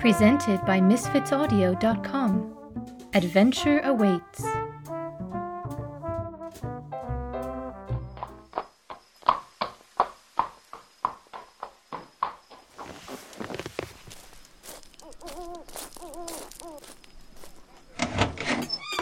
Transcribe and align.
Presented 0.00 0.64
by 0.64 0.80
MisfitsAudio.com. 0.80 2.56
Adventure 3.12 3.80
awaits. 3.80 4.42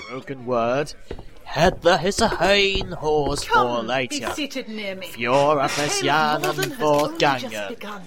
Broken 0.09 0.47
word. 0.47 0.95
Hedda 1.45 2.01
is 2.05 2.21
a 2.21 2.27
hein 2.27 2.91
horse 2.91 3.45
for 3.45 3.55
Come, 3.55 3.87
be 3.87 4.25
seated 4.35 4.69
near 4.69 4.97
me. 4.97 5.07
Fjord 5.07 5.59
The 5.59 6.01
tale 6.01 6.45
of 6.45 6.57
Maldon 6.81 7.13
and 7.13 7.23
has 7.23 7.45
only 7.45 7.51
just 7.51 7.69
begun. 7.69 8.03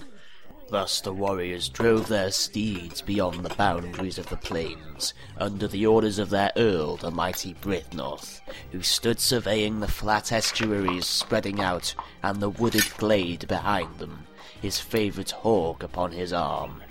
Thus 0.71 1.01
the 1.01 1.11
warriors 1.11 1.67
drove 1.67 2.07
their 2.07 2.31
steeds 2.31 3.01
beyond 3.01 3.43
the 3.43 3.53
boundaries 3.55 4.17
of 4.17 4.29
the 4.29 4.37
plains, 4.37 5.13
under 5.37 5.67
the 5.67 5.85
orders 5.85 6.17
of 6.17 6.29
their 6.29 6.53
earl, 6.55 6.95
the 6.95 7.11
mighty 7.11 7.55
Byrhtnoth, 7.55 8.39
who 8.71 8.81
stood 8.81 9.19
surveying 9.19 9.81
the 9.81 9.89
flat 9.89 10.31
estuaries 10.31 11.05
spreading 11.05 11.59
out 11.59 11.93
and 12.23 12.41
the 12.41 12.49
wooded 12.49 12.89
glade 12.95 13.49
behind 13.49 13.97
them, 13.97 14.25
his 14.61 14.79
favourite 14.79 15.31
hawk 15.31 15.83
upon 15.83 16.13
his 16.13 16.31
arm. 16.31 16.81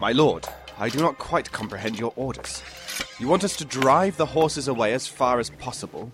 My 0.00 0.12
lord, 0.12 0.46
I 0.78 0.88
do 0.88 1.00
not 1.00 1.18
quite 1.18 1.50
comprehend 1.50 1.98
your 1.98 2.12
orders. 2.14 2.62
You 3.18 3.26
want 3.26 3.42
us 3.42 3.56
to 3.56 3.64
drive 3.64 4.16
the 4.16 4.26
horses 4.26 4.68
away 4.68 4.92
as 4.92 5.08
far 5.08 5.40
as 5.40 5.50
possible? 5.50 6.12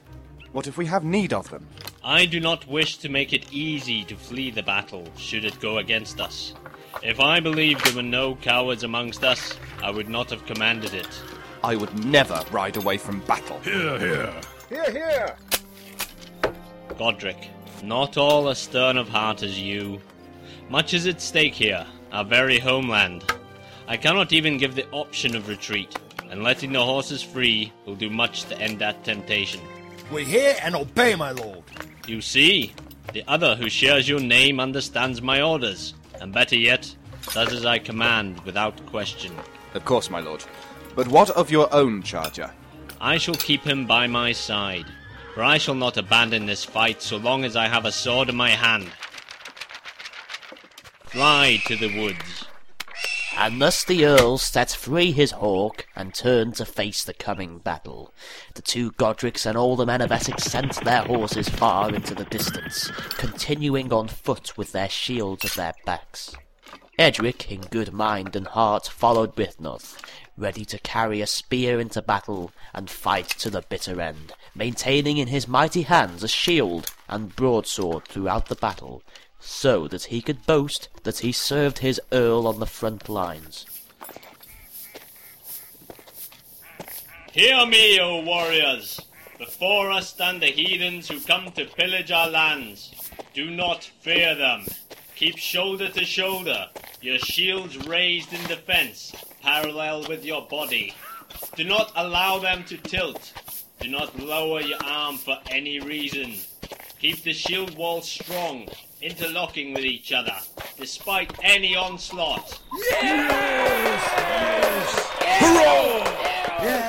What 0.53 0.67
if 0.67 0.79
we 0.79 0.87
have 0.87 1.05
need 1.05 1.35
of 1.35 1.51
them? 1.51 1.69
I 2.03 2.25
do 2.25 2.41
not 2.41 2.67
wish 2.67 2.97
to 2.97 3.11
make 3.11 3.35
it 3.35 3.53
easy 3.53 4.05
to 4.05 4.17
flee 4.17 4.51
the 4.51 4.63
battle 4.63 5.07
should 5.19 5.45
it 5.45 5.61
go 5.61 5.77
against 5.77 6.19
us. 6.19 6.55
If 7.03 7.21
I 7.21 7.41
believed 7.41 7.85
there 7.85 7.95
were 7.95 8.03
no 8.03 8.35
cowards 8.37 8.83
amongst 8.83 9.25
us, 9.25 9.59
I 9.83 9.91
would 9.91 10.09
not 10.09 10.31
have 10.31 10.45
commanded 10.47 10.95
it. 10.95 11.09
I 11.65 11.77
would 11.77 12.05
never 12.05 12.43
ride 12.51 12.77
away 12.77 12.99
from 12.99 13.21
battle. 13.21 13.59
Hear 13.61 13.99
hear 14.69 15.37
Godric, 16.99 17.49
not 17.83 18.17
all 18.17 18.49
are 18.49 18.55
stern 18.55 18.97
of 18.97 19.09
heart 19.09 19.43
as 19.43 19.59
you. 19.59 20.01
Much 20.69 20.95
is 20.95 21.07
at 21.07 21.21
stake 21.21 21.55
here, 21.55 21.87
our 22.13 22.25
very 22.25 22.59
homeland. 22.59 23.25
I 23.89 23.97
cannot 23.97 24.33
even 24.33 24.59
give 24.59 24.75
the 24.75 24.89
option 24.91 25.35
of 25.35 25.49
retreat, 25.49 25.97
and 26.31 26.45
letting 26.45 26.73
the 26.73 26.85
horses 26.85 27.23
free 27.23 27.73
will 27.87 27.97
do 27.97 28.11
much 28.11 28.45
to 28.45 28.59
end 28.61 28.79
that 28.79 29.03
temptation. 29.03 29.61
We 30.13 30.25
hear 30.25 30.57
and 30.63 30.77
obey, 30.77 31.15
my 31.15 31.33
lord. 31.33 31.63
You 32.07 32.21
see, 32.21 32.73
the 33.13 33.25
other 33.27 33.57
who 33.57 33.69
shares 33.69 34.09
your 34.09 34.21
name 34.21 34.61
understands 34.61 35.21
my 35.23 35.43
orders, 35.43 35.95
and 36.21 36.33
better 36.33 36.57
yet, 36.57 36.95
does 37.33 37.53
as 37.53 37.65
I 37.65 37.79
command 37.79 38.41
without 38.41 38.85
question. 38.87 39.33
Of 39.75 39.85
course, 39.85 40.11
my 40.11 40.21
lord. 40.21 40.45
But 40.95 41.09
what 41.09 41.31
of 41.31 41.51
your 41.51 41.73
own 41.73 42.03
charger? 42.03 42.51
I 43.01 43.19
shall 43.19 43.35
keep 43.35 43.63
him 43.63 43.87
by 43.87 44.07
my 44.07 44.33
side, 44.33 44.87
for 45.35 45.43
I 45.43 45.59
shall 45.59 45.75
not 45.75 45.97
abandon 45.97 46.47
this 46.47 46.65
fight 46.65 47.03
so 47.03 47.17
long 47.17 47.45
as 47.45 47.57
I 47.57 47.69
have 47.69 47.85
a 47.85 47.93
sword 47.93 48.29
in 48.29 48.37
my 48.37 48.51
hand. 48.51 48.91
Fly 51.05 51.61
to 51.67 51.77
the 51.77 52.01
woods. 52.01 52.47
And 53.41 53.59
thus 53.59 53.85
the 53.85 54.05
Earl 54.05 54.37
set 54.37 54.71
free 54.71 55.13
his 55.13 55.31
hawk 55.31 55.87
and 55.97 56.13
turned 56.13 56.57
to 56.57 56.67
face 56.67 57.03
the 57.03 57.15
coming 57.15 57.57
battle. 57.57 58.13
The 58.55 58.61
two 58.61 58.91
Godric's 58.91 59.47
and 59.47 59.57
all 59.57 59.77
the 59.77 59.87
men 59.87 60.03
of 60.03 60.13
Essex 60.13 60.45
sent 60.45 60.85
their 60.85 61.05
horses 61.05 61.49
far 61.49 61.89
into 61.89 62.15
the 62.15 62.27
distance, 62.27 62.91
continuing 63.17 63.95
on 63.95 64.09
foot 64.09 64.59
with 64.59 64.73
their 64.73 64.91
shields 64.91 65.47
at 65.47 65.53
their 65.53 65.73
backs. 65.87 66.37
Edric, 66.99 67.51
in 67.51 67.63
good 67.63 67.95
mind 67.95 68.37
and 68.37 68.49
heart, 68.49 68.87
followed 68.89 69.35
Byrhtnoth, 69.35 69.97
ready 70.37 70.67
to 70.67 70.79
carry 70.79 71.23
a 71.23 71.27
spear 71.27 71.81
into 71.81 72.03
battle 72.03 72.53
and 72.75 72.91
fight 72.91 73.31
to 73.39 73.49
the 73.49 73.63
bitter 73.63 74.03
end, 74.03 74.35
maintaining 74.55 75.17
in 75.17 75.29
his 75.29 75.49
mighty 75.49 75.83
hands 75.83 76.23
a 76.23 76.29
shield 76.29 76.93
and 77.09 77.35
broadsword 77.35 78.05
throughout 78.05 78.49
the 78.49 78.55
battle, 78.55 79.03
so 79.41 79.89
that 79.89 80.05
he 80.05 80.21
could 80.21 80.47
boast 80.47 80.89
that 81.03 81.19
he 81.19 81.33
served 81.33 81.79
his 81.79 82.01
earl 82.13 82.47
on 82.47 82.61
the 82.61 82.67
front 82.67 83.09
lines. 83.09 83.67
Hear 87.33 87.65
me, 87.67 87.99
O 88.01 88.23
warriors! 88.23 89.01
Before 89.39 89.91
us 89.91 90.11
stand 90.11 90.43
the 90.43 90.47
heathens 90.47 91.09
who 91.09 91.21
come 91.21 91.51
to 91.53 91.65
pillage 91.65 92.11
our 92.11 92.29
lands. 92.29 92.95
Do 93.33 93.51
not 93.51 93.85
fear 94.01 94.35
them. 94.35 94.67
Keep 95.17 95.39
shoulder 95.39 95.89
to 95.89 96.05
shoulder, 96.05 96.67
your 97.01 97.19
shields 97.19 97.77
raised 97.87 98.33
in 98.33 98.43
defense, 98.47 99.15
parallel 99.43 100.07
with 100.09 100.25
your 100.25 100.47
body. 100.47 100.93
Do 101.57 101.65
not 101.65 101.93
allow 101.95 102.39
them 102.39 102.65
to 102.65 102.77
tilt. 102.77 103.33
Do 103.81 103.89
not 103.89 104.19
lower 104.19 104.61
your 104.61 104.83
arm 104.85 105.17
for 105.17 105.39
any 105.51 105.79
reason. 105.81 106.35
Keep 107.01 107.23
the 107.23 107.33
shield 107.33 107.77
wall 107.77 108.03
strong, 108.03 108.69
interlocking 109.03 109.75
with 109.75 109.85
each 109.85 110.13
other, 110.13 110.35
despite 110.79 111.33
any 111.43 111.75
onslaught. 111.75 112.61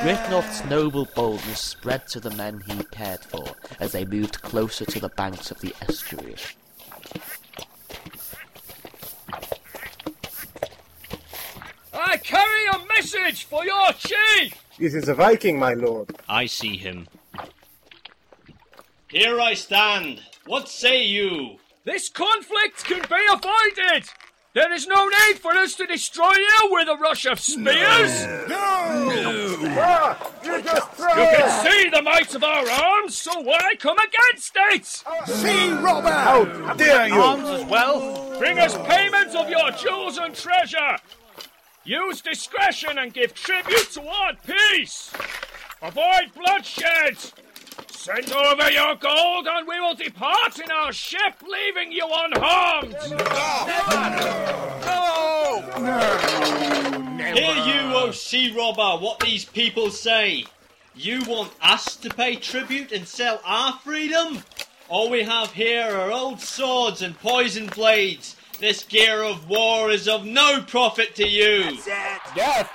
Byrhtnoth's 0.03 0.65
noble 0.65 1.07
boldness 1.15 1.59
spread 1.59 2.07
to 2.07 2.19
the 2.19 2.31
men 2.31 2.61
he 2.67 2.83
cared 2.91 3.23
for 3.23 3.45
as 3.79 3.91
they 3.91 4.03
moved 4.03 4.41
closer 4.41 4.83
to 4.85 4.99
the 4.99 5.09
banks 5.09 5.51
of 5.51 5.61
the 5.61 5.73
estuary. 5.81 6.35
I 11.93 12.17
carry 12.17 12.67
a 12.73 12.85
message 12.87 13.45
for 13.45 13.63
your 13.63 13.93
chief. 13.93 14.55
It 14.79 14.95
is 14.95 15.07
a 15.07 15.13
Viking, 15.13 15.59
my 15.59 15.73
lord. 15.73 16.09
I 16.27 16.47
see 16.47 16.75
him. 16.75 17.07
Here 19.07 19.39
I 19.39 19.53
stand. 19.53 20.21
What 20.45 20.67
say 20.67 21.05
you? 21.05 21.59
This 21.83 22.09
conflict 22.09 22.83
can 22.83 23.01
be 23.01 23.25
avoided. 23.31 24.07
There 24.53 24.71
is 24.73 24.85
no 24.85 25.07
need 25.07 25.39
for 25.39 25.53
us 25.53 25.75
to 25.75 25.87
destroy 25.87 26.33
you 26.33 26.69
with 26.71 26.87
a 26.89 26.95
rush 26.97 27.25
of 27.25 27.39
spears. 27.39 28.27
Ah, 29.73 30.31
you 30.43 30.61
just 30.61 30.99
You 30.99 31.05
can 31.05 31.65
see 31.65 31.89
the 31.89 32.01
might 32.03 32.35
of 32.35 32.43
our 32.43 32.69
arms, 32.69 33.17
so 33.17 33.39
why 33.39 33.75
come 33.79 33.97
against 33.97 34.51
it? 34.73 34.85
See, 35.25 35.71
Robert! 35.71 36.11
How 36.11 36.73
dare 36.73 37.07
you! 37.07 37.13
Arms 37.15 37.49
as 37.49 37.65
well. 37.65 38.37
Bring 38.37 38.59
us 38.59 38.77
payment 38.87 39.33
of 39.35 39.49
your 39.49 39.71
jewels 39.71 40.17
and 40.17 40.35
treasure. 40.35 40.97
Use 41.83 42.21
discretion 42.21 42.99
and 42.99 43.13
give 43.13 43.33
tribute 43.33 43.89
toward 43.91 44.37
peace. 44.45 45.11
Avoid 45.81 46.31
bloodshed. 46.35 47.17
Send 48.01 48.31
over 48.31 48.71
your 48.71 48.95
gold 48.95 49.47
and 49.47 49.67
we 49.67 49.79
will 49.79 49.93
depart 49.93 50.57
in 50.57 50.71
our 50.71 50.91
ship, 50.91 51.35
leaving 51.47 51.91
you 51.91 52.03
unharmed. 52.11 52.93
No! 52.93 53.17
No! 54.87 55.61
No! 55.77 56.17
Hear 57.35 57.55
you, 57.63 57.95
O 57.95 58.09
sea 58.09 58.55
robber, 58.57 58.97
what 59.05 59.19
these 59.19 59.45
people 59.45 59.91
say. 59.91 60.45
You 60.95 61.21
want 61.25 61.53
us 61.61 61.95
to 61.97 62.09
pay 62.09 62.37
tribute 62.37 62.91
and 62.91 63.07
sell 63.07 63.39
our 63.45 63.73
freedom? 63.73 64.41
All 64.89 65.11
we 65.11 65.21
have 65.21 65.51
here 65.51 65.95
are 65.95 66.11
old 66.11 66.41
swords 66.41 67.03
and 67.03 67.15
poisoned 67.19 67.69
blades. 67.75 68.35
This 68.61 68.83
gear 68.83 69.23
of 69.23 69.49
war 69.49 69.89
is 69.89 70.07
of 70.07 70.23
no 70.23 70.61
profit 70.61 71.15
to 71.15 71.27
you. 71.27 71.79
Yes! 71.83 72.29
Yes! 72.35 72.69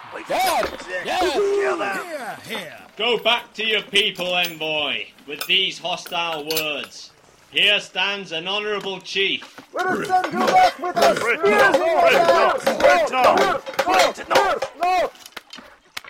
Yes! 2.50 2.82
Go 2.96 3.18
back 3.18 3.54
to 3.54 3.64
your 3.64 3.82
people, 3.82 4.34
envoy, 4.34 5.04
with 5.28 5.46
these 5.46 5.78
hostile 5.78 6.44
words. 6.48 7.12
Here 7.52 7.78
stands 7.78 8.32
an 8.32 8.48
honourable 8.48 8.98
chief. 9.00 9.60
Let 9.72 9.86
us 9.86 10.08
send 10.08 10.32
you 10.32 10.40
back 10.40 10.76
with 10.80 10.96
us! 10.96 11.22
No! 14.28 14.58
No! 14.82 15.10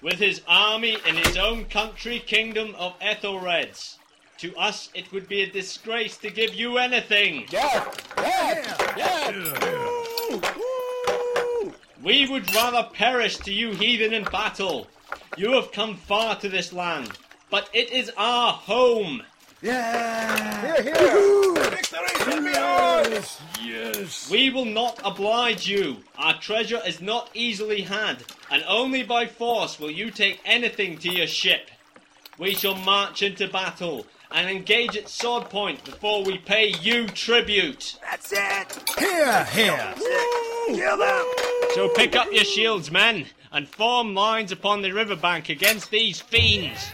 with 0.03 0.19
his 0.19 0.41
army 0.49 0.97
in 1.07 1.17
his 1.17 1.37
own 1.37 1.67
country 1.67 2.19
kingdom 2.21 2.75
of 2.79 2.99
Ethelreds. 3.01 3.96
To 4.39 4.55
us, 4.57 4.91
it 4.95 5.11
would 5.13 5.29
be 5.29 5.41
a 5.43 5.51
disgrace 5.51 6.19
to 6.19 6.29
give 6.29 6.55
you 6.55 6.77
anything. 6.77 7.47
Yeah, 7.51 7.91
yeah, 8.19 8.77
yeah. 8.97 9.33
We 12.03 12.29
would 12.29 12.55
rather 12.55 12.87
perish 12.93 13.39
to 13.39 13.53
you 13.53 13.73
heathen 13.73 14.13
in 14.13 14.25
battle. 14.25 14.89
You 15.39 15.53
have 15.53 15.73
come 15.73 15.97
far 15.97 16.37
to 16.37 16.51
this 16.51 16.75
land, 16.75 17.13
but 17.51 17.71
it 17.73 17.91
is 17.91 18.13
our 18.19 18.53
home. 18.53 19.23
Yeah! 19.63 20.83
Here, 20.83 20.95
here! 20.95 21.37
We 24.31 24.51
will 24.51 24.67
not 24.67 25.01
oblige 25.03 25.67
you. 25.67 25.97
Our 26.19 26.39
treasure 26.39 26.83
is 26.87 27.01
not 27.01 27.31
easily 27.33 27.81
had, 27.81 28.23
and 28.51 28.63
only 28.69 29.03
by 29.03 29.27
force 29.27 29.81
will 29.81 29.91
you 29.91 30.11
take 30.11 30.41
anything 30.45 30.99
to 30.99 31.09
your 31.09 31.27
ship. 31.27 31.71
We 32.39 32.55
shall 32.55 32.75
march 32.75 33.23
into 33.23 33.49
battle 33.49 34.05
and 34.37 34.51
engage 34.51 34.99
at 34.99 35.09
sword 35.09 35.49
point 35.49 35.83
before 35.83 36.23
we 36.23 36.37
pay 36.37 36.67
you 36.83 37.07
tribute. 37.09 37.99
That's 38.03 38.33
it. 38.33 38.85
Here, 38.99 39.45
here. 39.47 39.95
Kill 40.67 40.99
them. 40.99 41.25
So 41.75 41.89
pick 41.89 42.15
up 42.15 42.31
your 42.31 42.45
shields, 42.45 42.91
men, 42.91 43.25
and 43.51 43.67
form 43.67 44.15
lines 44.15 44.53
upon 44.53 44.83
the 44.83 44.93
riverbank 44.93 45.49
against 45.49 45.91
these 45.91 46.21
fiends. 46.21 46.87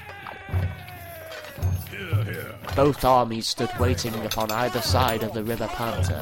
Both 2.76 3.04
armies 3.04 3.48
stood 3.48 3.70
waiting 3.78 4.14
upon 4.24 4.52
either 4.52 4.80
side 4.80 5.24
of 5.24 5.34
the 5.34 5.42
River 5.42 5.66
Panther, 5.66 6.20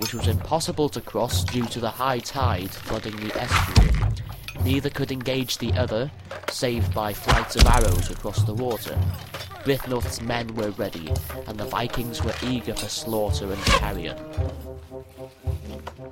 which 0.00 0.12
was 0.12 0.26
impossible 0.26 0.88
to 0.88 1.00
cross 1.00 1.44
due 1.44 1.66
to 1.66 1.78
the 1.78 1.88
high 1.88 2.18
tide 2.18 2.70
flooding 2.70 3.16
the 3.16 3.40
estuary. 3.40 4.12
Neither 4.64 4.90
could 4.90 5.12
engage 5.12 5.58
the 5.58 5.72
other, 5.74 6.10
save 6.50 6.92
by 6.92 7.12
flights 7.12 7.54
of 7.54 7.64
arrows 7.64 8.10
across 8.10 8.42
the 8.42 8.54
water. 8.54 8.98
Byrhtnoth's 9.64 10.20
men 10.20 10.54
were 10.54 10.70
ready, 10.72 11.12
and 11.46 11.58
the 11.58 11.64
Vikings 11.64 12.22
were 12.22 12.34
eager 12.42 12.74
for 12.74 12.88
slaughter 12.88 13.52
and 13.52 13.62
carrion. 13.64 14.16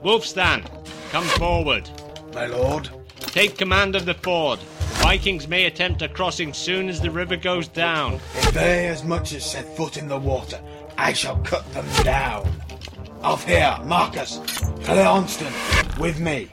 Wulfstan, 0.02 0.64
come 1.10 1.24
forward. 1.24 1.88
My 2.34 2.46
lord. 2.46 2.90
Take 3.18 3.56
command 3.56 3.96
of 3.96 4.06
the 4.06 4.14
ford. 4.14 4.58
The 4.58 5.02
Vikings 5.02 5.48
may 5.48 5.64
attempt 5.64 6.02
a 6.02 6.08
crossing 6.08 6.52
soon 6.52 6.88
as 6.88 7.00
the 7.00 7.10
river 7.10 7.36
goes 7.36 7.68
down. 7.68 8.14
If 8.14 8.52
they 8.52 8.88
as 8.88 9.04
much 9.04 9.32
as 9.32 9.44
set 9.44 9.76
foot 9.76 9.96
in 9.96 10.08
the 10.08 10.18
water, 10.18 10.60
I 10.98 11.12
shall 11.12 11.38
cut 11.38 11.70
them 11.72 11.86
down. 12.02 12.50
Off 13.22 13.44
here, 13.44 13.78
Marcus. 13.84 14.38
Cleonston, 14.84 15.98
with 15.98 16.20
me. 16.20 16.48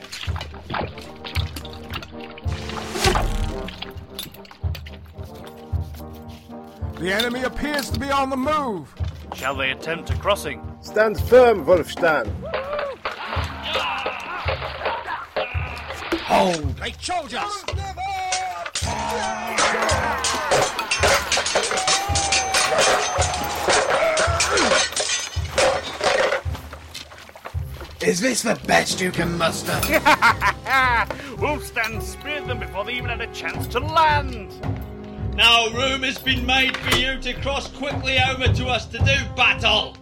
The 7.03 7.11
enemy 7.11 7.43
appears 7.43 7.89
to 7.89 7.99
be 7.99 8.09
on 8.09 8.29
the 8.29 8.37
move. 8.37 8.95
Shall 9.35 9.55
they 9.55 9.71
attempt 9.71 10.09
a 10.11 10.15
crossing? 10.15 10.65
Stand 10.79 11.19
firm, 11.19 11.65
Wulfstan. 11.65 12.31
Hold. 16.21 16.79
Hey, 16.79 16.93
soldiers! 17.01 17.65
Is 28.01 28.21
this 28.21 28.43
the 28.43 28.57
best 28.65 29.01
you 29.01 29.11
can 29.11 29.37
muster? 29.37 29.73
Wulfstan 31.35 32.01
speared 32.01 32.47
them 32.47 32.59
before 32.59 32.85
they 32.85 32.93
even 32.93 33.09
had 33.09 33.19
a 33.19 33.33
chance 33.33 33.67
to 33.67 33.81
land. 33.81 34.53
Now 35.35 35.67
room 35.69 36.03
has 36.03 36.19
been 36.19 36.45
made 36.45 36.77
for 36.77 36.95
you 36.95 37.19
to 37.19 37.33
cross 37.41 37.67
quickly 37.67 38.19
over 38.19 38.53
to 38.53 38.67
us 38.67 38.85
to 38.87 38.99
do 38.99 39.15
battle. 39.35 39.95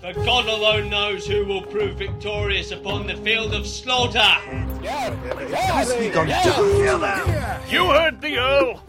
For 0.00 0.12
God 0.24 0.46
alone 0.46 0.88
knows 0.90 1.26
who 1.26 1.44
will 1.44 1.62
prove 1.62 1.96
victorious 1.96 2.70
upon 2.70 3.08
the 3.08 3.16
field 3.16 3.52
of 3.52 3.66
slaughter. 3.66 4.20
Has 4.20 5.92
he 5.94 6.08
gone 6.10 6.28
down? 6.28 7.60
You 7.68 7.86
heard 7.86 8.20
the 8.20 8.38
Earl. 8.38 8.80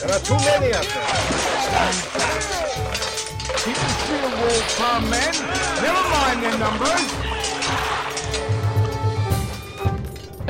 There 0.00 0.10
are 0.10 0.20
too 0.20 0.34
many 0.36 0.72
of 0.72 0.86
them. 0.88 1.04
Keep 3.60 3.76
the 3.76 3.88
shield 4.06 4.32
wall 4.40 4.62
firm, 4.78 5.10
men. 5.10 5.34
Never 5.82 6.08
mind 6.08 6.42
their 6.42 6.56
numbers. 6.58 7.29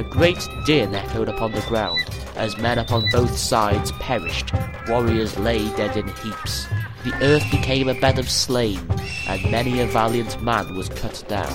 A 0.00 0.02
great 0.02 0.48
din 0.64 0.94
echoed 0.94 1.28
upon 1.28 1.52
the 1.52 1.60
ground, 1.68 2.02
as 2.34 2.56
men 2.56 2.78
upon 2.78 3.04
both 3.12 3.36
sides 3.36 3.92
perished, 4.00 4.50
warriors 4.88 5.38
lay 5.38 5.68
dead 5.76 5.94
in 5.94 6.08
heaps. 6.08 6.66
The 7.04 7.12
earth 7.20 7.44
became 7.50 7.86
a 7.86 7.92
bed 7.92 8.18
of 8.18 8.30
slain, 8.30 8.80
and 9.28 9.50
many 9.50 9.80
a 9.80 9.86
valiant 9.86 10.42
man 10.42 10.74
was 10.74 10.88
cut 10.88 11.22
down. 11.28 11.52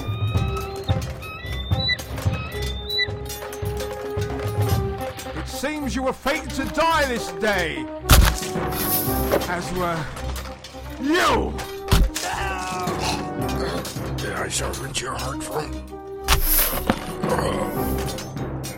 It 5.36 5.48
seems 5.48 5.96
you 5.96 6.04
were 6.04 6.14
fated 6.14 6.52
to 6.52 6.66
die 6.66 7.06
this 7.08 7.32
day. 7.42 7.84
As 9.50 9.74
were 9.74 10.06
you. 11.02 11.52
I 14.38 14.48
shall 14.50 14.72
rent 14.74 15.02
your 15.02 15.16
heart 15.16 15.42
from. 15.42 15.96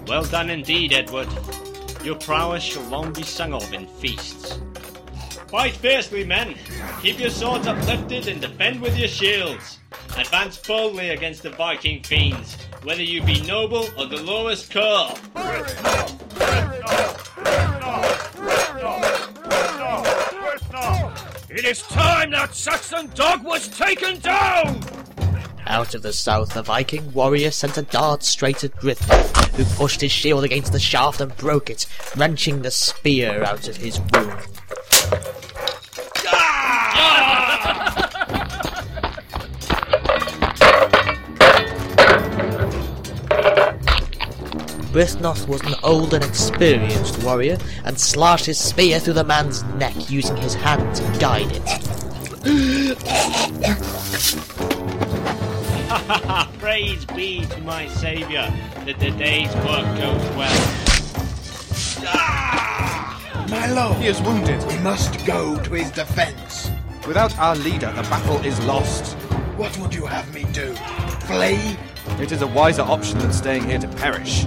Well 0.07 0.23
done 0.23 0.49
indeed, 0.49 0.91
Eadweard. 0.91 2.05
Your 2.05 2.15
prowess 2.15 2.63
shall 2.63 2.83
long 2.83 3.11
be 3.11 3.23
sung 3.23 3.53
of 3.53 3.73
in 3.73 3.87
feasts. 3.87 4.57
Fight 5.49 5.73
fiercely, 5.73 6.23
men. 6.23 6.55
Keep 7.01 7.19
your 7.19 7.29
swords 7.29 7.67
uplifted 7.67 8.27
and 8.27 8.39
defend 8.39 8.81
with 8.81 8.97
your 8.97 9.09
shields. 9.09 9.79
Advance 10.17 10.57
boldly 10.57 11.09
against 11.09 11.43
the 11.43 11.49
Viking 11.49 12.01
fiends, 12.03 12.55
whether 12.83 13.03
you 13.03 13.21
be 13.23 13.41
noble 13.41 13.89
or 13.97 14.05
the 14.05 14.21
lowest 14.23 14.71
cur. 14.71 15.13
It 21.49 21.65
is 21.65 21.81
time 21.83 22.31
that 22.31 22.49
Saxon 22.53 23.09
dog 23.13 23.43
was 23.43 23.67
taken 23.67 24.19
down! 24.19 24.81
Out 25.65 25.95
of 25.95 26.01
the 26.01 26.13
south, 26.13 26.55
a 26.55 26.63
Viking 26.63 27.11
warrior 27.13 27.51
sent 27.51 27.77
a 27.77 27.81
dart 27.81 28.23
straight 28.23 28.63
at 28.63 28.73
Byrhtnoth, 28.75 29.36
who 29.57 29.65
pushed 29.75 30.01
his 30.01 30.11
shield 30.11 30.43
against 30.43 30.71
the 30.71 30.79
shaft 30.79 31.19
and 31.19 31.35
broke 31.37 31.69
it, 31.69 31.87
wrenching 32.15 32.61
the 32.61 32.71
spear 32.71 33.43
out 33.43 33.67
of 33.67 33.75
his 33.77 33.99
wound. 34.13 34.31
Byrhtnoth 44.93 45.47
was 45.47 45.61
an 45.61 45.75
old 45.83 46.13
and 46.13 46.23
experienced 46.23 47.21
warrior, 47.23 47.57
and 47.83 47.99
slashed 47.99 48.45
his 48.45 48.59
spear 48.59 48.99
through 48.99 49.13
the 49.13 49.23
man's 49.23 49.63
neck 49.75 49.93
using 50.09 50.37
his 50.37 50.53
hand 50.53 50.95
to 50.95 51.03
guide 51.19 51.51
it. 51.51 51.63
Praise 56.59 57.05
be 57.05 57.45
to 57.45 57.61
my 57.61 57.87
saviour 57.87 58.51
that 58.85 58.99
the 58.99 59.11
day's 59.11 59.53
work 59.55 59.85
goes 59.97 60.35
well. 60.35 60.51
Ah! 62.03 63.47
My 63.49 63.71
lord. 63.71 63.97
He 63.97 64.07
is 64.07 64.21
wounded. 64.21 64.61
We 64.67 64.77
must 64.79 65.25
go 65.25 65.57
to 65.63 65.73
his 65.73 65.89
defense. 65.91 66.69
Without 67.07 67.37
our 67.39 67.55
leader, 67.55 67.89
the 67.93 68.01
battle 68.03 68.37
is 68.39 68.59
lost. 68.65 69.13
What 69.55 69.77
would 69.77 69.93
you 69.93 70.05
have 70.05 70.33
me 70.33 70.43
do? 70.51 70.73
Flee? 71.21 71.77
It 72.21 72.33
is 72.33 72.41
a 72.41 72.47
wiser 72.47 72.81
option 72.81 73.19
than 73.19 73.31
staying 73.31 73.63
here 73.63 73.79
to 73.79 73.87
perish. 73.87 74.43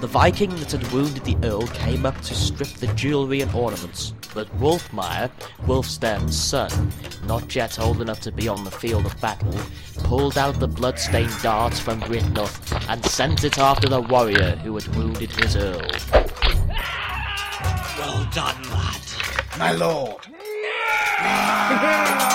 The 0.00 0.06
Viking 0.06 0.50
that 0.56 0.70
had 0.70 0.92
wounded 0.92 1.24
the 1.24 1.36
Earl 1.42 1.66
came 1.68 2.06
up 2.06 2.20
to 2.20 2.34
strip 2.34 2.68
the 2.68 2.86
jewellery 2.94 3.40
and 3.40 3.52
ornaments, 3.52 4.14
but 4.34 4.48
Wulfmaer, 4.58 5.30
Wulfstan's 5.66 6.36
son, 6.36 6.92
not 7.26 7.54
yet 7.54 7.78
old 7.78 8.00
enough 8.00 8.20
to 8.20 8.32
be 8.32 8.48
on 8.48 8.64
the 8.64 8.70
field 8.70 9.06
of 9.06 9.20
battle, 9.20 9.54
pulled 9.98 10.38
out 10.38 10.58
the 10.58 10.68
blood-stained 10.68 11.34
dart 11.42 11.74
from 11.74 12.00
Byrhtnoth 12.00 12.88
and 12.88 13.04
sent 13.04 13.44
it 13.44 13.58
after 13.58 13.88
the 13.88 14.00
warrior 14.00 14.56
who 14.56 14.74
had 14.74 14.96
wounded 14.96 15.30
his 15.32 15.56
Earl. 15.56 15.90
Well 17.98 18.28
done, 18.32 18.62
lad. 18.70 19.02
My 19.58 19.72
lord. 19.72 20.26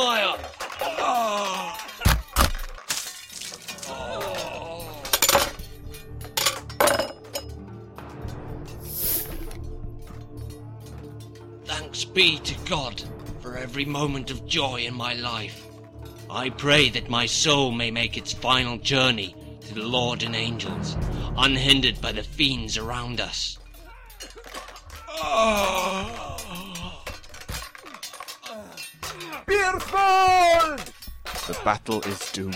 Wulfmaer! 0.00 0.38
Thanks 11.64 12.04
be 12.04 12.38
to 12.38 12.54
God 12.66 13.02
for 13.40 13.56
every 13.56 13.84
moment 13.84 14.30
of 14.30 14.46
joy 14.46 14.82
in 14.82 14.94
my 14.94 15.12
life. 15.14 15.66
I 16.30 16.48
pray 16.48 16.88
that 16.90 17.10
my 17.10 17.26
soul 17.26 17.70
may 17.70 17.90
make 17.90 18.16
its 18.16 18.32
final 18.32 18.78
journey 18.78 19.34
to 19.62 19.74
the 19.74 19.82
Lord 19.82 20.22
and 20.22 20.34
angels, 20.34 20.96
unhindered 21.36 22.00
by 22.00 22.12
the 22.12 22.22
fiends 22.22 22.78
around 22.78 23.20
us. 23.20 23.58
Ah. 25.08 26.19
Beerfold! 29.80 30.92
The 31.46 31.64
battle 31.64 32.02
is 32.02 32.32
doomed. 32.32 32.54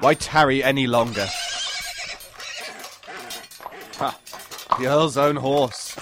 Why 0.00 0.14
tarry 0.14 0.62
any 0.62 0.86
longer? 0.86 1.26
Ha! 3.96 4.18
The 4.78 4.86
Earl's 4.86 5.16
own 5.16 5.36
horse. 5.36 5.96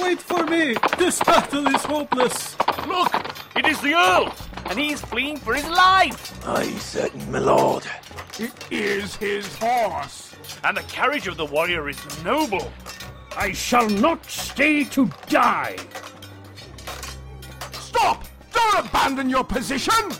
Wait 0.00 0.20
for 0.20 0.44
me! 0.44 0.56
me! 0.56 0.76
This 0.98 1.18
battle 1.20 1.66
is 1.66 1.84
hopeless! 1.84 2.56
Look! 2.86 3.12
It 3.56 3.66
is 3.66 3.80
the 3.80 3.94
Earl! 3.94 4.34
And 4.66 4.78
he 4.78 4.92
is 4.92 5.00
fleeing 5.00 5.38
for 5.38 5.54
his 5.54 5.68
life! 5.68 6.46
Aye, 6.46 6.70
certain, 6.78 7.30
my 7.30 7.38
lord. 7.38 7.84
It 8.38 8.52
is 8.70 9.16
his 9.16 9.46
horse. 9.58 10.34
And 10.64 10.76
the 10.76 10.82
carriage 10.82 11.26
of 11.26 11.36
the 11.36 11.46
warrior 11.46 11.88
is 11.88 12.24
noble. 12.24 12.72
I 13.36 13.52
shall 13.52 13.88
not 13.88 14.24
stay 14.24 14.84
to 14.84 15.10
die! 15.28 15.76
Stop! 17.72 18.24
Don't 18.50 18.86
abandon 18.86 19.28
your 19.28 19.44
position! 19.44 20.10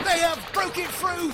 They 0.04 0.20
have 0.20 0.50
broken 0.52 0.86
through! 0.86 1.32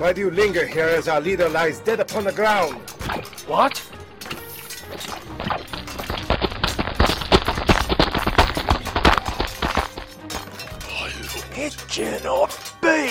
Why 0.00 0.12
do 0.12 0.20
you 0.20 0.30
linger 0.32 0.66
here 0.66 0.86
as 0.88 1.06
our 1.06 1.20
leader 1.20 1.48
lies 1.48 1.78
dead 1.78 2.00
upon 2.00 2.24
the 2.24 2.32
ground? 2.32 2.74
What? 3.46 3.80
Cannot 11.94 12.74
be! 12.82 13.08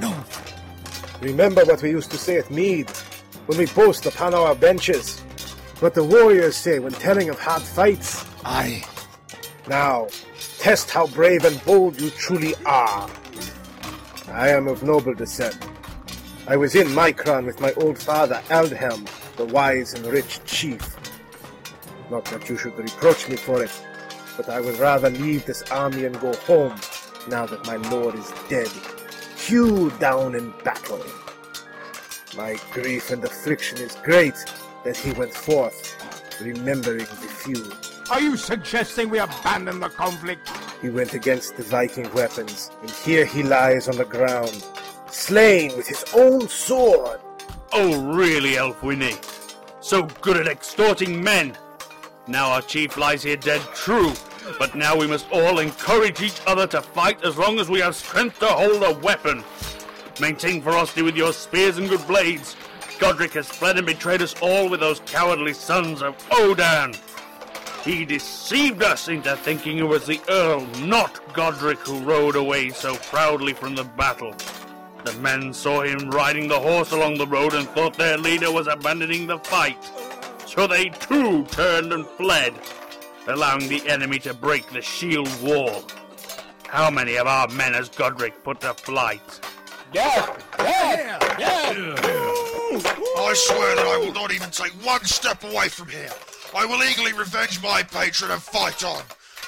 No. 0.00 0.12
Remember 1.20 1.64
what 1.64 1.80
we 1.80 1.90
used 1.90 2.10
to 2.10 2.18
say 2.18 2.38
at 2.38 2.50
Mead, 2.50 2.90
when 3.46 3.56
we 3.56 3.66
boast 3.66 4.04
upon 4.04 4.34
our 4.34 4.52
benches. 4.56 5.20
What 5.78 5.94
the 5.94 6.02
warriors 6.02 6.56
say 6.56 6.80
when 6.80 6.92
telling 6.92 7.28
of 7.28 7.38
hard 7.38 7.62
fights. 7.62 8.24
Aye. 8.44 8.84
Now, 9.68 10.08
test 10.58 10.90
how 10.90 11.06
brave 11.06 11.44
and 11.44 11.64
bold 11.64 12.00
you 12.00 12.10
truly 12.10 12.54
are. 12.66 13.08
I 14.32 14.48
am 14.48 14.66
of 14.66 14.82
noble 14.82 15.14
descent. 15.14 15.56
I 16.48 16.56
was 16.56 16.74
in 16.74 16.88
Micron 16.88 17.46
with 17.46 17.60
my 17.60 17.72
old 17.74 17.96
father, 17.96 18.42
Aldhelm, 18.48 19.06
the 19.36 19.44
wise 19.46 19.94
and 19.94 20.04
rich 20.06 20.40
chief. 20.44 20.96
Not 22.10 22.24
that 22.24 22.48
you 22.48 22.56
should 22.56 22.76
reproach 22.76 23.28
me 23.28 23.36
for 23.36 23.62
it, 23.62 23.70
but 24.36 24.48
I 24.48 24.60
would 24.60 24.80
rather 24.80 25.10
leave 25.10 25.46
this 25.46 25.62
army 25.70 26.06
and 26.06 26.20
go 26.20 26.34
home, 26.34 26.74
now 27.28 27.46
that 27.46 27.66
my 27.66 27.76
lord 27.90 28.14
is 28.14 28.32
dead, 28.48 28.70
hewed 29.36 29.98
down 29.98 30.34
in 30.34 30.52
battle. 30.64 31.04
My 32.36 32.58
grief 32.72 33.10
and 33.10 33.24
affliction 33.24 33.78
is 33.78 33.96
great 33.96 34.34
that 34.84 34.96
he 34.96 35.12
went 35.12 35.32
forth, 35.32 36.40
remembering 36.40 36.98
the 36.98 37.04
few. 37.04 37.72
Are 38.10 38.20
you 38.20 38.36
suggesting 38.36 39.10
we 39.10 39.18
abandon 39.18 39.80
the 39.80 39.88
conflict? 39.88 40.50
He 40.80 40.88
went 40.88 41.14
against 41.14 41.56
the 41.56 41.62
Viking 41.62 42.12
weapons, 42.14 42.70
and 42.80 42.90
here 42.90 43.24
he 43.24 43.42
lies 43.42 43.88
on 43.88 43.96
the 43.96 44.04
ground, 44.04 44.64
slain 45.10 45.76
with 45.76 45.86
his 45.86 46.04
own 46.14 46.48
sword. 46.48 47.20
Oh, 47.72 48.14
really, 48.14 48.54
Aelfwine? 48.54 49.16
So 49.80 50.04
good 50.20 50.36
at 50.36 50.46
extorting 50.46 51.22
men. 51.22 51.56
Now 52.26 52.50
our 52.50 52.62
chief 52.62 52.96
lies 52.96 53.22
here 53.22 53.36
dead, 53.36 53.60
true, 53.74 54.12
but 54.58 54.74
now 54.74 54.96
we 54.96 55.06
must 55.06 55.30
all 55.30 55.58
encourage 55.58 56.22
each 56.22 56.40
other 56.46 56.66
to 56.68 56.82
fight 56.82 57.24
as 57.24 57.36
long 57.36 57.58
as 57.58 57.68
we 57.68 57.80
have 57.80 57.94
strength 57.94 58.38
to 58.40 58.46
hold 58.46 58.82
a 58.82 58.98
weapon. 59.00 59.44
Maintain 60.20 60.60
ferocity 60.60 61.02
with 61.02 61.16
your 61.16 61.32
spears 61.32 61.78
and 61.78 61.88
good 61.88 62.06
blades. 62.06 62.56
Godric 62.98 63.32
has 63.32 63.48
fled 63.48 63.78
and 63.78 63.86
betrayed 63.86 64.22
us 64.22 64.34
all 64.42 64.68
with 64.68 64.80
those 64.80 65.00
cowardly 65.06 65.54
sons 65.54 66.02
of 66.02 66.14
Odin. 66.30 66.94
He 67.82 68.04
deceived 68.04 68.82
us 68.82 69.08
into 69.08 69.34
thinking 69.36 69.78
it 69.78 69.88
was 69.88 70.06
the 70.06 70.20
Earl, 70.28 70.66
not 70.84 71.32
Godric, 71.32 71.78
who 71.78 72.00
rode 72.00 72.36
away 72.36 72.68
so 72.68 72.96
proudly 72.96 73.54
from 73.54 73.74
the 73.74 73.84
battle. 73.84 74.34
The 75.04 75.14
men 75.14 75.54
saw 75.54 75.80
him 75.80 76.10
riding 76.10 76.46
the 76.46 76.60
horse 76.60 76.92
along 76.92 77.16
the 77.16 77.26
road 77.26 77.54
and 77.54 77.66
thought 77.70 77.94
their 77.94 78.18
leader 78.18 78.52
was 78.52 78.66
abandoning 78.66 79.26
the 79.26 79.38
fight. 79.38 79.82
So 80.44 80.66
they 80.66 80.90
too 80.90 81.44
turned 81.46 81.94
and 81.94 82.06
fled, 82.06 82.52
allowing 83.26 83.68
the 83.68 83.86
enemy 83.88 84.18
to 84.20 84.34
break 84.34 84.70
the 84.70 84.82
shield 84.82 85.28
wall. 85.42 85.84
How 86.66 86.90
many 86.90 87.16
of 87.16 87.26
our 87.26 87.48
men 87.48 87.74
has 87.74 87.88
Godric 87.88 88.44
put 88.44 88.60
to 88.60 88.74
flight? 88.74 89.40
I 93.18 93.34
swear 93.34 93.76
that 93.76 93.86
I 93.86 93.98
will 93.98 94.12
not 94.12 94.32
even 94.32 94.50
take 94.50 94.72
one 94.84 95.04
step 95.04 95.42
away 95.44 95.68
from 95.68 95.88
here. 95.88 96.10
I 96.54 96.64
will 96.64 96.82
eagerly 96.82 97.12
revenge 97.12 97.62
my 97.62 97.82
patron 97.82 98.30
and 98.30 98.42
fight 98.42 98.84
on. 98.84 99.02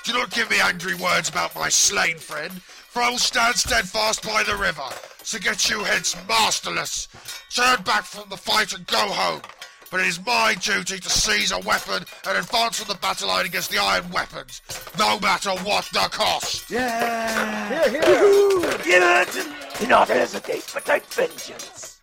Do 0.05 0.13
not 0.13 0.31
give 0.31 0.51
me 0.51 0.61
angry 0.61 0.95
words 0.95 1.29
about 1.29 1.55
my 1.55 1.69
slain 1.69 2.19
friend, 2.19 2.61
for 2.61 3.03
I 3.03 3.11
will 3.11 3.19
stand 3.19 3.55
steadfast 3.55 4.25
by 4.25 4.43
the 4.43 4.57
river. 4.57 4.89
So 5.23 5.39
get 5.39 5.71
you 5.71 5.85
hence 5.85 6.17
masterless. 6.29 7.09
Turn 7.55 7.83
back 7.83 8.05
from 8.05 8.29
the 8.29 8.37
fight 8.37 8.73
and 8.73 8.87
go 8.87 8.99
home. 8.99 9.43
But 9.93 10.01
it 10.01 10.07
is 10.07 10.25
my 10.25 10.55
duty 10.59 10.99
to 10.99 11.11
seize 11.11 11.53
a 11.53 11.59
weapon 11.59 12.07
and 12.27 12.39
advance 12.39 12.81
on 12.81 12.89
the 12.89 12.95
battle 12.95 13.29
line 13.29 13.45
against 13.45 13.71
the 13.71 13.77
iron 13.77 14.11
weapons, 14.11 14.63
no 14.99 15.21
matter 15.21 15.51
what 15.51 15.85
the 15.93 16.09
cost. 16.11 16.71
Gilberton, 16.71 18.19
do 19.79 19.87
not 19.87 20.09
hesitate, 20.09 20.71
but 20.73 20.87
take 20.87 21.05
vengeance. 21.05 22.01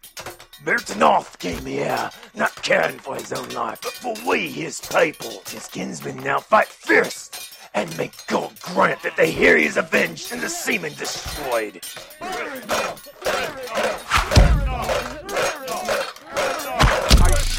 Bertanoff 0.63 1.39
came 1.39 1.65
here, 1.65 2.12
not 2.36 2.53
caring 2.62 3.00
for 3.00 3.15
his 3.15 3.34
own 3.34 3.50
life, 3.50 3.79
but 3.81 3.93
for 3.93 4.13
we, 4.29 4.50
his 4.50 4.79
people. 4.81 5.41
His 5.50 5.67
kinsmen 5.67 6.17
now 6.17 6.41
fight 6.41 6.67
fierce, 6.67 7.31
and 7.74 7.98
may 7.98 8.12
God 8.27 8.51
grant 8.62 9.01
that 9.01 9.17
they 9.17 9.31
hear 9.31 9.58
he 9.58 9.65
is 9.65 9.77
avenged 9.77 10.31
and 10.31 10.41
the 10.41 10.50
seamen 10.50 10.93
destroyed. 10.93 11.81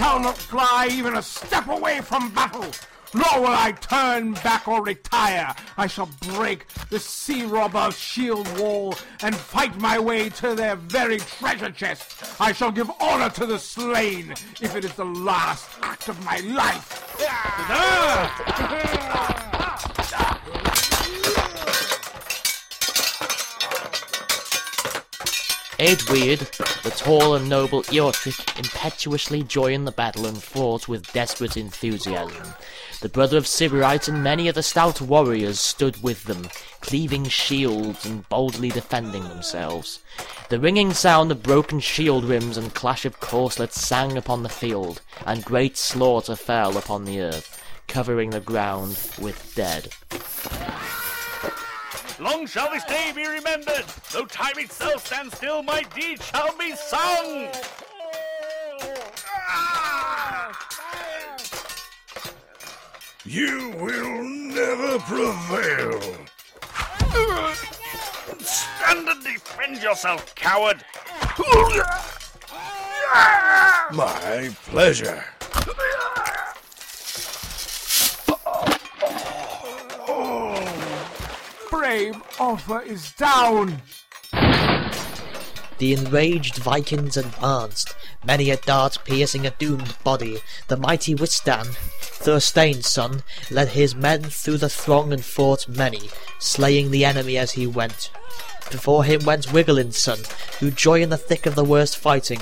Shall 0.00 0.18
not 0.18 0.38
fly 0.38 0.88
even 0.90 1.14
a 1.16 1.22
step 1.22 1.68
away 1.68 2.00
from 2.00 2.30
battle, 2.30 2.64
nor 3.12 3.42
will 3.42 3.48
I 3.48 3.72
turn 3.72 4.32
back 4.32 4.66
or 4.66 4.82
retire. 4.82 5.54
I 5.76 5.88
shall 5.88 6.08
break 6.32 6.66
the 6.88 6.98
sea 6.98 7.44
robber's 7.44 7.98
shield 7.98 8.48
wall 8.58 8.94
and 9.22 9.36
fight 9.36 9.78
my 9.78 9.98
way 9.98 10.30
to 10.30 10.54
their 10.54 10.76
very 10.76 11.18
treasure 11.18 11.70
chest. 11.70 12.40
I 12.40 12.52
shall 12.52 12.72
give 12.72 12.90
honor 12.98 13.28
to 13.28 13.44
the 13.44 13.58
slain 13.58 14.30
if 14.62 14.74
it 14.74 14.86
is 14.86 14.94
the 14.94 15.04
last 15.04 15.68
act 15.82 16.08
of 16.08 16.24
my 16.24 16.38
life. 16.38 16.96
Eadweard, 25.80 26.40
the 26.82 26.90
tall 26.90 27.34
and 27.34 27.48
noble 27.48 27.82
Eortric, 27.84 28.58
impetuously 28.58 29.42
joined 29.42 29.86
the 29.86 29.92
battle 29.92 30.26
and 30.26 30.42
fought 30.42 30.88
with 30.88 31.10
desperate 31.14 31.56
enthusiasm. 31.56 32.52
The 33.00 33.08
brother 33.08 33.38
of 33.38 33.46
Sybarite 33.46 34.06
and 34.06 34.22
many 34.22 34.46
of 34.46 34.54
the 34.54 34.62
stout 34.62 35.00
warriors 35.00 35.58
stood 35.58 36.02
with 36.02 36.24
them, 36.24 36.50
cleaving 36.82 37.24
shields 37.28 38.04
and 38.04 38.28
boldly 38.28 38.68
defending 38.68 39.22
themselves. 39.22 40.00
The 40.50 40.60
ringing 40.60 40.92
sound 40.92 41.32
of 41.32 41.42
broken 41.42 41.80
shield 41.80 42.24
rims 42.24 42.58
and 42.58 42.74
clash 42.74 43.06
of 43.06 43.18
corslets 43.18 43.78
sang 43.78 44.18
upon 44.18 44.42
the 44.42 44.50
field, 44.50 45.00
and 45.24 45.42
great 45.42 45.78
slaughter 45.78 46.36
fell 46.36 46.76
upon 46.76 47.06
the 47.06 47.22
earth, 47.22 47.64
covering 47.88 48.30
the 48.30 48.40
ground 48.40 49.00
with 49.18 49.54
dead. 49.54 49.88
Long 52.20 52.46
shall 52.46 52.70
this 52.70 52.84
day 52.84 53.12
be 53.16 53.26
remembered. 53.26 53.86
Though 54.12 54.26
time 54.26 54.58
itself 54.58 55.06
stand 55.06 55.32
still, 55.32 55.62
my 55.62 55.80
deed 55.94 56.22
shall 56.22 56.54
be 56.58 56.74
sung. 56.76 57.48
You 63.24 63.70
will 63.78 64.22
never 64.22 64.98
prevail. 64.98 66.00
Stand 68.38 69.08
and 69.08 69.24
defend 69.24 69.82
yourself, 69.82 70.34
coward. 70.34 70.84
My 73.92 74.50
pleasure. 74.66 75.24
Brave 82.00 82.22
Offa 82.40 82.78
is 82.86 83.12
down. 83.12 83.82
The 85.76 85.92
enraged 85.92 86.56
Vikings 86.56 87.18
advanced, 87.18 87.94
many 88.24 88.48
a 88.48 88.56
dart 88.56 88.96
piercing 89.04 89.46
a 89.46 89.50
doomed 89.50 89.94
body. 90.02 90.38
The 90.68 90.78
mighty 90.78 91.14
Wistan, 91.14 91.66
Thorstein's 92.00 92.88
son, 92.88 93.22
led 93.50 93.68
his 93.68 93.94
men 93.94 94.22
through 94.22 94.56
the 94.56 94.70
throng 94.70 95.12
and 95.12 95.22
fought 95.22 95.68
many, 95.68 96.08
slaying 96.38 96.90
the 96.90 97.04
enemy 97.04 97.36
as 97.36 97.52
he 97.52 97.66
went. 97.66 98.10
Before 98.70 99.04
him 99.04 99.26
went 99.26 99.52
Wigglin's 99.52 99.98
son, 99.98 100.20
who 100.58 100.70
joined 100.70 101.02
in 101.02 101.10
the 101.10 101.18
thick 101.18 101.44
of 101.44 101.54
the 101.54 101.64
worst 101.64 101.98
fighting, 101.98 102.40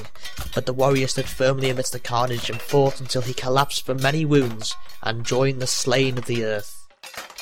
but 0.54 0.66
the 0.66 0.72
warrior 0.72 1.08
stood 1.08 1.28
firmly 1.28 1.68
amidst 1.68 1.92
the 1.92 1.98
carnage 1.98 2.48
and 2.48 2.62
fought 2.62 3.00
until 3.00 3.22
he 3.22 3.34
collapsed 3.34 3.84
from 3.84 4.00
many 4.00 4.24
wounds 4.24 4.76
and 5.02 5.26
joined 5.26 5.60
the 5.60 5.66
slain 5.66 6.16
of 6.16 6.26
the 6.26 6.44
earth. 6.44 6.86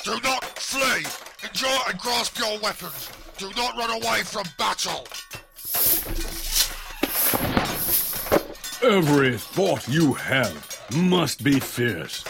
Do 0.03 0.19
not 0.23 0.43
flee. 0.43 1.05
Enjoy 1.43 1.77
and 1.87 1.99
grasp 1.99 2.37
your 2.39 2.59
weapons. 2.59 3.09
Do 3.37 3.51
not 3.55 3.77
run 3.77 3.91
away 3.91 4.23
from 4.23 4.45
battle. 4.57 5.07
Every 8.83 9.37
thought 9.37 9.87
you 9.87 10.13
have 10.13 10.81
must 10.95 11.43
be 11.43 11.59
fierce. 11.59 12.23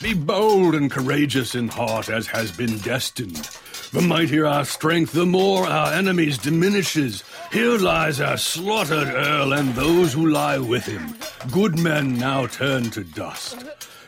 Be 0.00 0.14
bold 0.14 0.74
and 0.74 0.90
courageous 0.90 1.54
in 1.54 1.68
heart 1.68 2.08
as 2.08 2.26
has 2.28 2.52
been 2.52 2.78
destined. 2.78 3.48
The 3.92 4.00
mightier 4.00 4.46
our 4.46 4.64
strength, 4.64 5.12
the 5.12 5.26
more 5.26 5.66
our 5.66 5.92
enemies 5.92 6.38
diminishes. 6.38 7.22
Here 7.52 7.78
lies 7.78 8.20
our 8.20 8.36
slaughtered 8.36 9.08
earl 9.08 9.52
and 9.52 9.74
those 9.74 10.12
who 10.12 10.28
lie 10.28 10.58
with 10.58 10.84
him. 10.84 11.16
Good 11.50 11.78
men 11.78 12.18
now 12.18 12.46
turn 12.46 12.90
to 12.90 13.04
dust. 13.04 13.64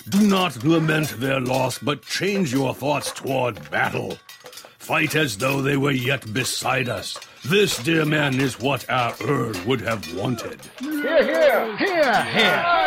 Do 0.08 0.26
not 0.26 0.64
lament 0.64 1.20
their 1.20 1.40
loss, 1.40 1.78
but 1.78 2.02
change 2.02 2.52
your 2.52 2.74
thoughts 2.74 3.10
toward 3.10 3.70
battle. 3.70 4.18
Fight 4.86 5.16
as 5.16 5.36
though 5.36 5.62
they 5.62 5.76
were 5.76 5.90
yet 5.90 6.32
beside 6.32 6.88
us. 6.88 7.18
This, 7.44 7.76
dear 7.82 8.04
man, 8.04 8.38
is 8.38 8.60
what 8.60 8.88
our 8.88 9.16
Earl 9.20 9.52
would 9.66 9.80
have 9.80 10.14
wanted. 10.14 10.60
Here, 10.78 11.24
here, 11.24 11.76
here, 11.76 12.24
here. 12.26 12.86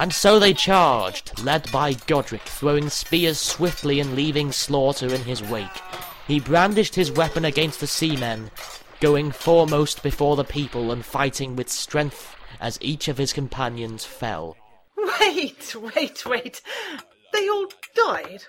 And 0.00 0.14
so 0.14 0.38
they 0.38 0.54
charged, 0.54 1.44
led 1.44 1.70
by 1.70 1.92
Godric, 1.92 2.40
throwing 2.40 2.88
spears 2.88 3.38
swiftly 3.38 4.00
and 4.00 4.14
leaving 4.14 4.50
slaughter 4.50 5.14
in 5.14 5.20
his 5.24 5.42
wake. 5.42 5.68
He 6.26 6.40
brandished 6.40 6.94
his 6.94 7.12
weapon 7.12 7.44
against 7.44 7.80
the 7.80 7.86
seamen, 7.86 8.50
going 9.00 9.30
foremost 9.30 10.02
before 10.02 10.36
the 10.36 10.44
people 10.44 10.90
and 10.90 11.04
fighting 11.04 11.54
with 11.54 11.68
strength 11.68 12.34
as 12.60 12.78
each 12.80 13.08
of 13.08 13.18
his 13.18 13.34
companions 13.34 14.06
fell. 14.06 14.56
Wait, 15.20 15.76
wait, 15.94 16.24
wait. 16.24 16.62
They 17.34 17.46
all 17.50 17.66
died? 17.94 18.44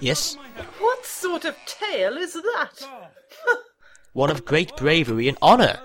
Yes, 0.00 0.36
What 0.80 1.06
sort 1.06 1.44
of 1.44 1.56
tale 1.66 2.16
is 2.18 2.32
that? 2.32 2.84
one 4.12 4.28
of 4.28 4.44
great 4.44 4.76
bravery 4.76 5.28
and 5.28 5.38
honour. 5.40 5.78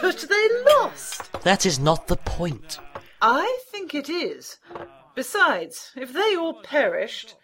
But 0.00 0.24
they 0.28 0.48
lost. 0.76 1.32
That 1.42 1.66
is 1.66 1.80
not 1.80 2.06
the 2.06 2.16
point. 2.16 2.78
I 3.20 3.58
think 3.70 3.94
it 3.94 4.08
is. 4.08 4.58
Besides, 5.14 5.92
if 5.96 6.12
they 6.12 6.36
all 6.36 6.54
perished, 6.62 7.34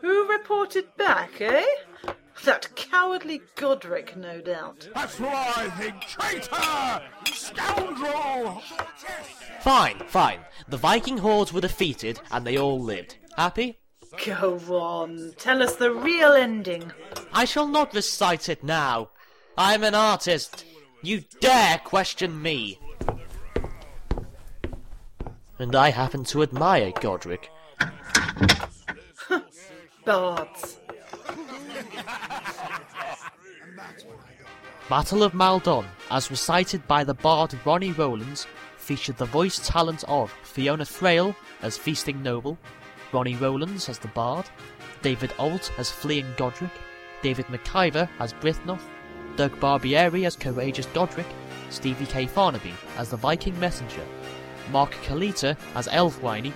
who 0.00 0.28
reported 0.28 0.96
back, 0.96 1.40
eh? 1.40 1.64
That 2.44 2.74
cowardly 2.74 3.42
Godric, 3.54 4.16
no 4.16 4.40
doubt. 4.40 4.88
That's 4.94 5.20
what 5.20 5.34
I 5.34 5.68
think. 5.70 6.00
Traitor! 6.00 7.02
Scoundrel! 7.26 8.62
Fine, 9.60 9.98
fine. 10.06 10.40
The 10.68 10.78
Viking 10.78 11.18
hordes 11.18 11.52
were 11.52 11.60
defeated 11.60 12.18
and 12.30 12.46
they 12.46 12.56
all 12.56 12.80
lived. 12.80 13.16
Happy? 13.36 13.78
Go 14.24 14.58
on, 14.70 15.34
tell 15.36 15.62
us 15.62 15.76
the 15.76 15.92
real 15.92 16.32
ending. 16.32 16.92
I 17.32 17.44
shall 17.44 17.68
not 17.68 17.94
recite 17.94 18.48
it 18.48 18.64
now. 18.64 19.10
I'm 19.56 19.84
an 19.84 19.94
artist. 19.94 20.64
You 21.02 21.22
dare 21.40 21.78
question 21.84 22.40
me. 22.40 22.78
And 25.60 25.76
I 25.76 25.90
happen 25.90 26.24
to 26.24 26.42
admire 26.42 26.90
Godric. 27.02 27.50
Bards. 30.06 30.78
Battle 34.88 35.22
of 35.22 35.34
Maldon, 35.34 35.84
as 36.10 36.30
recited 36.30 36.88
by 36.88 37.04
the 37.04 37.12
bard 37.12 37.54
Ronnie 37.66 37.92
Rowlands, 37.92 38.46
featured 38.78 39.18
the 39.18 39.26
voice 39.26 39.60
talent 39.62 40.02
of 40.08 40.32
Fiona 40.44 40.86
Thraille 40.86 41.36
as 41.60 41.76
Feasting 41.76 42.22
Noble, 42.22 42.56
Ronnie 43.12 43.36
Rowlands 43.36 43.90
as 43.90 43.98
the 43.98 44.08
bard, 44.08 44.48
David 45.02 45.34
Ault 45.38 45.70
as 45.76 45.90
Fleeing 45.90 46.32
Godric, 46.38 46.72
David 47.20 47.44
Maciver 47.48 48.08
as 48.18 48.32
Byrhtnoth, 48.32 48.88
Doug 49.36 49.52
Barbieri 49.60 50.24
as 50.24 50.36
Courageous 50.36 50.86
Godric, 50.86 51.26
Stevie 51.68 52.06
K. 52.06 52.24
Farnaby 52.26 52.72
as 52.96 53.10
the 53.10 53.18
Viking 53.18 53.60
Messenger, 53.60 54.06
Mark 54.70 54.92
Kalita 55.04 55.56
as 55.74 55.88
Aelfwine, 55.88 56.52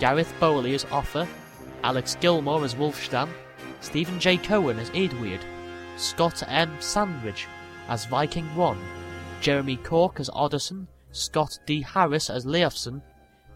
Gareth 0.00 0.32
Bowley 0.38 0.74
as 0.74 0.84
Offa, 0.92 1.26
Alex 1.82 2.16
Gilmour 2.20 2.64
as 2.64 2.74
Wulfstan, 2.74 3.28
Steven 3.80 4.18
J. 4.18 4.36
Cohen 4.36 4.78
as 4.78 4.90
Eadweard, 4.90 5.40
Scott 5.96 6.42
M. 6.46 6.70
Sandridge 6.80 7.46
as 7.88 8.06
Viking 8.06 8.46
1, 8.54 8.78
Jeremy 9.40 9.76
Corke 9.76 10.20
as 10.20 10.30
Oddason, 10.30 10.86
Scott 11.12 11.58
D. 11.66 11.80
Harris 11.82 12.30
as 12.30 12.44
Leofson, 12.44 13.02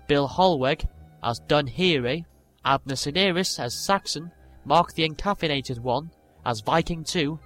Bill 0.06 0.28
Hollweg 0.28 0.86
as 1.22 1.40
Dunhere, 1.40 2.24
Abner 2.64 2.96
Senires 2.96 3.58
as 3.58 3.74
Saxon, 3.74 4.30
Mark 4.64 4.92
the 4.94 5.08
Encaffeinated 5.08 5.78
One 5.80 6.10
as 6.44 6.60
Viking 6.60 7.04
2, 7.04 7.38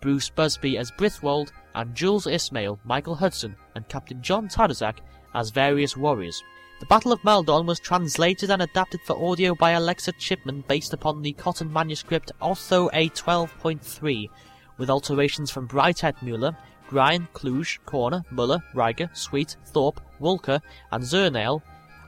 Bruce 0.00 0.30
Busby 0.30 0.78
as 0.78 0.90
Brythwold, 0.92 1.50
and 1.74 1.94
Jules 1.94 2.26
Ismail, 2.26 2.78
Michael 2.84 3.14
Hudson, 3.14 3.56
and 3.74 3.88
Captain 3.88 4.22
John 4.22 4.48
Tadrzak 4.48 4.98
as 5.34 5.50
various 5.50 5.96
warriors. 5.96 6.42
The 6.80 6.86
Battle 6.86 7.12
of 7.12 7.24
Maldon 7.24 7.66
was 7.66 7.80
translated 7.80 8.50
and 8.50 8.62
adapted 8.62 9.00
for 9.02 9.20
audio 9.20 9.54
by 9.54 9.72
Alexa 9.72 10.12
Chipman 10.12 10.62
based 10.68 10.92
upon 10.92 11.22
the 11.22 11.32
Cotton 11.32 11.72
manuscript 11.72 12.30
Otho 12.40 12.88
A 12.92 13.08
12.3, 13.10 14.28
with 14.76 14.88
alterations 14.88 15.50
from 15.50 15.66
Bright 15.66 15.98
Ettmuler, 15.98 16.56
Grein, 16.88 17.26
Kluge, 17.32 17.80
Korner, 17.84 18.24
Muller, 18.30 18.62
Rieger, 18.74 19.14
Sweet, 19.16 19.56
Thorpe, 19.66 20.00
Wulcker, 20.20 20.60
and 20.92 21.02
Zernial, 21.02 21.62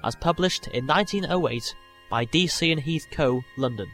as 0.04 0.14
published 0.14 0.68
in 0.68 0.86
1908 0.86 1.74
by 2.08 2.24
DC 2.26 2.70
and 2.70 2.80
Heath 2.80 3.06
Co., 3.10 3.42
London. 3.58 3.88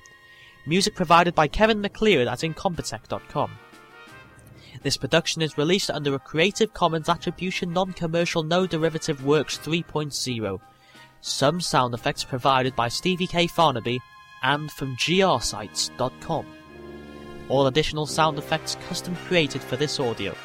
Music 0.67 0.95
provided 0.95 1.35
by 1.35 1.49
Kevin 1.49 1.81
MacLeod 1.81 2.29
at 2.29 2.41
Incompetech.com. 2.41 3.51
This 4.87 4.97
production 4.97 5.43
is 5.43 5.59
released 5.59 5.91
under 5.91 6.15
a 6.15 6.19
Creative 6.21 6.73
Commons 6.73 7.09
Attribution 7.09 7.73
Non-Commercial 7.73 8.45
No 8.45 8.69
Derivative 8.69 9.25
Works 9.25 9.59
3.0. 9.59 10.61
Some 11.21 11.61
sound 11.61 11.93
effects 11.93 12.23
provided 12.23 12.77
by 12.77 12.87
Stevie 12.87 13.27
K. 13.27 13.49
Farnaby 13.49 13.99
and 14.45 14.71
from 14.71 14.95
grsites.com. 14.95 16.47
All 17.49 17.67
additional 17.67 18.07
sound 18.07 18.39
effects 18.39 18.77
custom 18.87 19.17
created 19.27 19.61
for 19.61 19.75
this 19.75 19.99
audio. 19.99 20.37